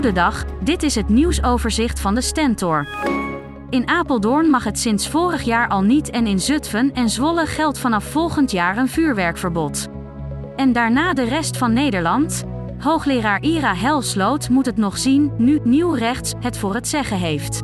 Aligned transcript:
Goedendag, 0.00 0.44
dit 0.62 0.82
is 0.82 0.94
het 0.94 1.08
nieuwsoverzicht 1.08 2.00
van 2.00 2.14
de 2.14 2.20
Stentor. 2.20 2.86
In 3.70 3.88
Apeldoorn 3.88 4.50
mag 4.50 4.64
het 4.64 4.78
sinds 4.78 5.08
vorig 5.08 5.42
jaar 5.42 5.68
al 5.68 5.82
niet 5.82 6.10
en 6.10 6.26
in 6.26 6.40
Zutphen 6.40 6.92
en 6.94 7.10
Zwolle 7.10 7.46
geldt 7.46 7.78
vanaf 7.78 8.04
volgend 8.04 8.50
jaar 8.50 8.76
een 8.76 8.88
vuurwerkverbod. 8.88 9.88
En 10.56 10.72
daarna 10.72 11.12
de 11.12 11.22
rest 11.22 11.56
van 11.56 11.72
Nederland? 11.72 12.44
Hoogleraar 12.78 13.42
Ira 13.42 13.74
Helsloot 13.74 14.48
moet 14.48 14.66
het 14.66 14.76
nog 14.76 14.98
zien 14.98 15.32
nu 15.36 15.60
nieuw 15.64 15.92
rechts 15.92 16.32
het 16.40 16.58
voor 16.58 16.74
het 16.74 16.88
zeggen 16.88 17.16
heeft. 17.16 17.60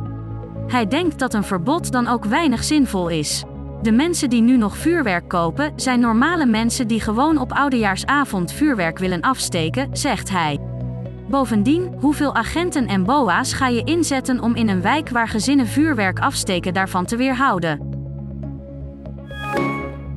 Hij 0.67 0.87
denkt 0.87 1.19
dat 1.19 1.33
een 1.33 1.43
verbod 1.43 1.91
dan 1.91 2.07
ook 2.07 2.25
weinig 2.25 2.63
zinvol 2.63 3.07
is. 3.07 3.43
De 3.81 3.91
mensen 3.91 4.29
die 4.29 4.41
nu 4.41 4.57
nog 4.57 4.77
vuurwerk 4.77 5.27
kopen 5.27 5.73
zijn 5.75 5.99
normale 5.99 6.45
mensen 6.45 6.87
die 6.87 7.01
gewoon 7.01 7.37
op 7.37 7.51
oudejaarsavond 7.51 8.51
vuurwerk 8.51 8.97
willen 8.97 9.21
afsteken, 9.21 9.89
zegt 9.91 10.29
hij. 10.29 10.66
Bovendien, 11.29 11.93
hoeveel 11.99 12.35
agenten 12.35 12.87
en 12.87 13.03
BOA's 13.03 13.53
ga 13.53 13.67
je 13.67 13.83
inzetten 13.83 14.41
om 14.41 14.55
in 14.55 14.69
een 14.69 14.81
wijk 14.81 15.09
waar 15.09 15.27
gezinnen 15.27 15.67
vuurwerk 15.67 16.19
afsteken 16.19 16.73
daarvan 16.73 17.05
te 17.05 17.15
weerhouden? 17.15 17.95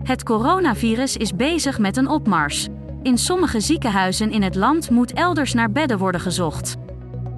Het 0.02 0.22
coronavirus 0.22 1.16
is 1.16 1.36
bezig 1.36 1.78
met 1.78 1.96
een 1.96 2.08
opmars. 2.08 2.68
In 3.02 3.18
sommige 3.18 3.60
ziekenhuizen 3.60 4.30
in 4.30 4.42
het 4.42 4.54
land 4.54 4.90
moet 4.90 5.12
elders 5.12 5.52
naar 5.54 5.70
bedden 5.70 5.98
worden 5.98 6.20
gezocht. 6.20 6.76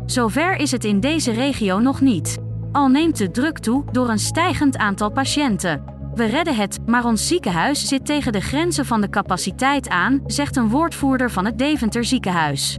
Zover 0.06 0.56
is 0.56 0.70
het 0.70 0.84
in 0.84 1.00
deze 1.00 1.32
regio 1.32 1.78
nog 1.78 2.00
niet. 2.00 2.38
Al 2.72 2.88
neemt 2.88 3.18
de 3.18 3.30
druk 3.30 3.58
toe 3.58 3.84
door 3.92 4.08
een 4.08 4.18
stijgend 4.18 4.76
aantal 4.76 5.10
patiënten. 5.10 5.84
We 6.14 6.24
redden 6.24 6.56
het, 6.56 6.78
maar 6.86 7.04
ons 7.04 7.26
ziekenhuis 7.26 7.88
zit 7.88 8.06
tegen 8.06 8.32
de 8.32 8.40
grenzen 8.40 8.86
van 8.86 9.00
de 9.00 9.10
capaciteit 9.10 9.88
aan, 9.88 10.22
zegt 10.26 10.56
een 10.56 10.68
woordvoerder 10.68 11.30
van 11.30 11.44
het 11.44 11.58
Deventer 11.58 12.04
ziekenhuis. 12.04 12.78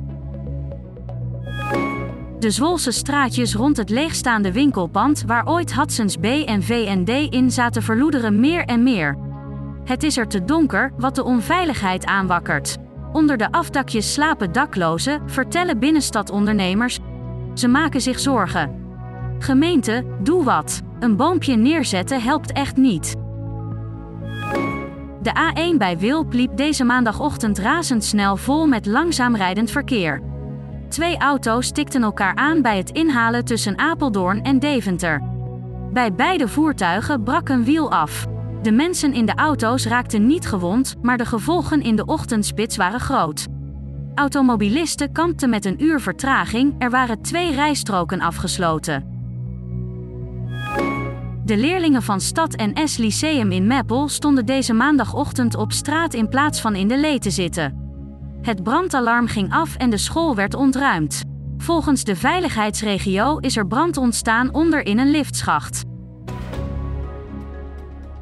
De 2.44 2.52
Zwolse 2.52 2.92
straatjes 2.92 3.54
rond 3.54 3.78
het 3.78 3.90
leegstaande 3.90 4.52
winkelpand 4.52 5.24
waar 5.28 5.48
ooit 5.48 5.76
Hudson's 5.76 6.18
B 6.18 6.26
en 6.26 6.64
VND 6.64 7.10
in 7.34 7.52
zaten 7.52 7.84
verloederen 7.84 8.40
meer 8.40 8.66
en 8.66 8.84
meer. 8.84 9.18
Het 9.84 10.04
is 10.04 10.18
er 10.18 10.28
te 10.28 10.44
donker, 10.44 10.92
wat 10.98 11.16
de 11.16 11.24
onveiligheid 11.24 12.06
aanwakkert. 12.06 12.78
Onder 13.12 13.38
de 13.38 13.52
afdakjes 13.52 14.14
slapen 14.14 14.52
daklozen, 14.52 15.30
vertellen 15.30 15.80
binnenstadondernemers. 15.80 17.00
Ze 17.54 17.68
maken 17.68 18.02
zich 18.02 18.20
zorgen. 18.20 18.86
Gemeente, 19.40 20.06
doe 20.24 20.44
wat. 20.44 20.82
Een 21.00 21.16
boompje 21.16 21.56
neerzetten 21.56 22.22
helpt 22.22 22.52
echt 22.52 22.78
niet. 22.78 23.16
De 25.22 25.32
A1 25.32 25.78
bij 25.78 25.98
Wilp 25.98 26.34
liep 26.34 26.58
deze 26.58 26.84
maandagochtend 26.84 27.58
razendsnel 27.58 28.38
vol 28.38 28.68
met 28.68 28.86
langzaam 28.86 29.36
rijdend 29.36 29.72
verkeer. 29.72 30.33
Twee 30.94 31.18
auto's 31.18 31.72
tikten 31.72 32.04
elkaar 32.04 32.36
aan 32.36 32.62
bij 32.62 32.78
het 32.78 32.90
inhalen 32.90 33.46
tussen 33.46 33.78
Apeldoorn 33.78 34.44
en 34.44 34.60
Deventer. 34.60 35.22
Bij 35.94 36.14
beide 36.14 36.48
voertuigen 36.48 37.24
brak 37.24 37.50
een 37.50 37.64
wiel 37.64 37.92
af. 37.92 38.26
De 38.62 38.72
mensen 38.72 39.14
in 39.14 39.26
de 39.26 39.36
auto's 39.36 39.86
raakten 39.86 40.28
niet 40.28 40.48
gewond, 40.48 40.96
maar 41.02 41.18
de 41.18 41.26
gevolgen 41.26 41.82
in 41.82 41.96
de 41.96 42.06
ochtendspits 42.06 42.78
waren 42.78 43.00
groot. 43.00 43.48
Automobilisten 44.16 45.12
kampten 45.12 45.50
met 45.50 45.66
een 45.66 45.84
uur 45.84 46.00
vertraging, 46.00 46.76
er 46.80 46.90
waren 46.90 47.22
twee 47.22 47.54
rijstroken 47.54 48.22
afgesloten. 48.22 49.12
De 51.46 51.58
leerlingen 51.58 52.04
van 52.04 52.22
Stad 52.22 52.58
NS 52.58 52.98
Lyceum 52.98 53.52
in 53.52 53.68
Meppel 53.68 54.08
stonden 54.08 54.46
deze 54.46 54.74
maandagochtend 54.74 55.56
op 55.56 55.72
straat 55.72 56.14
in 56.14 56.30
plaats 56.30 56.62
van 56.62 56.76
in 56.76 56.88
de 56.88 56.98
lee 56.98 57.20
te 57.20 57.30
zitten. 57.30 57.83
Het 58.44 58.64
brandalarm 58.64 59.28
ging 59.28 59.54
af 59.54 59.76
en 59.76 59.90
de 59.90 59.98
school 59.98 60.36
werd 60.36 60.54
ontruimd. 60.54 61.24
Volgens 61.58 62.04
de 62.04 62.16
veiligheidsregio 62.16 63.38
is 63.38 63.58
er 63.58 63.68
brand 63.68 63.98
ontstaan 63.98 64.54
onder 64.54 64.86
in 64.86 64.98
een 64.98 65.12
liftschacht. 65.12 65.84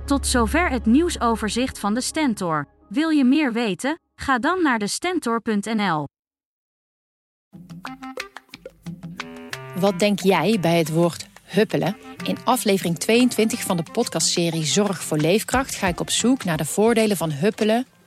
Tot 0.05 0.27
zover 0.27 0.69
het 0.69 0.85
nieuwsoverzicht 0.85 1.79
van 1.79 1.93
de 1.93 2.01
Stentor. 2.01 2.67
Wil 2.89 3.09
je 3.09 3.23
meer 3.23 3.53
weten? 3.53 3.99
Ga 4.15 4.39
dan 4.39 4.63
naar 4.63 4.79
de 4.79 4.87
Stentor.nl. 4.87 6.07
Wat 9.75 9.99
denk 9.99 10.19
jij 10.19 10.57
bij 10.59 10.77
het 10.77 10.89
woord 10.89 11.27
huppelen? 11.43 11.97
In 12.23 12.38
aflevering 12.43 12.97
22 12.97 13.61
van 13.61 13.77
de 13.77 13.83
podcastserie 13.91 14.65
Zorg 14.65 15.03
voor 15.03 15.17
Leefkracht 15.17 15.75
ga 15.75 15.88
ik 15.88 15.99
op 15.99 16.09
zoek 16.09 16.43
naar 16.43 16.57
de 16.57 16.65
voordelen 16.65 17.17
van 17.17 17.31
huppelen 17.31 17.85